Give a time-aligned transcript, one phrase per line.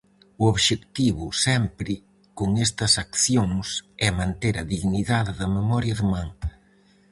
[0.41, 1.93] O obxectivo, sempre,
[2.37, 3.67] con estas accións,
[4.07, 6.29] é manter a dignidade da memoria de Man.